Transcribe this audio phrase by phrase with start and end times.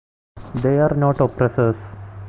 [0.55, 1.77] They are not oppressors.